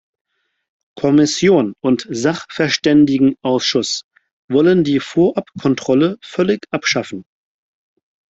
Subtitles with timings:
[0.95, 4.03] Kommission und Sachverständigenausschuss
[4.49, 7.23] wollen die Vorabkontrolle völlig abschaffen.